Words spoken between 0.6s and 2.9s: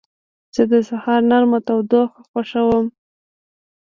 د سهار نرمه تودوخه خوښوم.